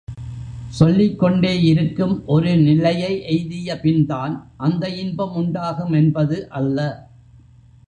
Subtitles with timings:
[0.69, 4.53] சொல்லிக்கொண்டே இருக்கும் ஒரு நிலையை எய்திய பின்தான்
[4.57, 6.79] அந்த இன்பம் உண்டாகும் என்பது அல்ல.